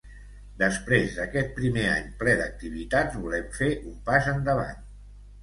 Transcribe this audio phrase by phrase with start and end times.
[0.59, 4.83] Després d’aquest primer any ple d’activitats volem fer un pas endavant.